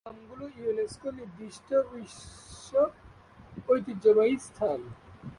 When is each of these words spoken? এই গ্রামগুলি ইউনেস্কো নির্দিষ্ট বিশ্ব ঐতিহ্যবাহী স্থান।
এই 0.01 0.05
গ্রামগুলি 0.05 0.47
ইউনেস্কো 0.59 1.09
নির্দিষ্ট 1.19 1.69
বিশ্ব 1.91 2.69
ঐতিহ্যবাহী 3.69 4.35
স্থান। 4.47 4.79